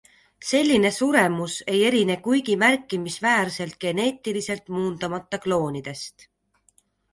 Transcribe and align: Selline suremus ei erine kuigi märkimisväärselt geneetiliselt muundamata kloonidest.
Selline 0.51 0.89
suremus 0.95 1.57
ei 1.73 1.81
erine 1.89 2.15
kuigi 2.29 2.57
märkimisväärselt 2.63 3.79
geneetiliselt 3.87 4.75
muundamata 4.79 5.43
kloonidest. 5.47 6.31